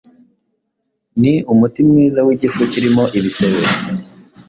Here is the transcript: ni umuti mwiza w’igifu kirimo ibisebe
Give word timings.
ni 1.21 1.33
umuti 1.51 1.79
mwiza 1.89 2.19
w’igifu 2.25 2.61
kirimo 2.71 3.03
ibisebe 3.17 3.63